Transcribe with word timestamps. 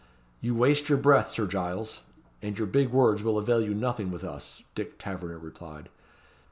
"You 0.41 0.55
waste 0.55 0.89
your 0.89 0.97
breath, 0.97 1.29
Sir 1.29 1.45
Giles, 1.45 2.01
and 2.41 2.57
your 2.57 2.65
big 2.65 2.89
words 2.89 3.21
will 3.21 3.37
avail 3.37 3.61
you 3.61 3.75
nothing 3.75 4.09
with 4.09 4.23
us," 4.23 4.63
Dick 4.73 4.97
Taverner 4.97 5.37
replied. 5.37 5.89